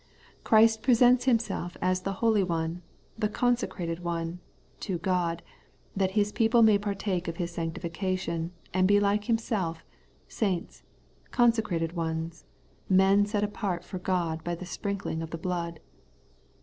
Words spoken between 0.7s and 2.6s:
presents Himself as the Holy